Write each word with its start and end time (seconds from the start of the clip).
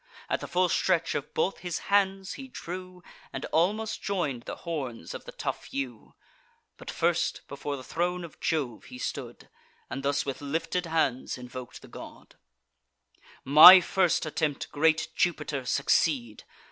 At 0.31 0.39
the 0.39 0.47
full 0.47 0.67
stretch 0.67 1.13
of 1.13 1.31
both 1.35 1.59
his 1.59 1.77
hands 1.93 2.33
he 2.33 2.47
drew, 2.47 3.03
And 3.31 3.45
almost 3.51 4.01
join'd 4.01 4.45
the 4.45 4.55
horns 4.65 5.13
of 5.13 5.25
the 5.25 5.31
tough 5.31 5.71
yew. 5.71 6.15
But, 6.77 6.89
first, 6.89 7.41
before 7.47 7.77
the 7.77 7.83
throne 7.83 8.23
of 8.23 8.39
Jove 8.39 8.85
he 8.85 8.97
stood, 8.97 9.47
And 9.91 10.01
thus 10.01 10.25
with 10.25 10.41
lifted 10.41 10.87
hands 10.87 11.37
invok'd 11.37 11.83
the 11.83 11.87
god: 11.87 12.33
"My 13.43 13.79
first 13.79 14.25
attempt, 14.25 14.71
great 14.71 15.09
Jupiter, 15.15 15.65
succeed! 15.67 16.45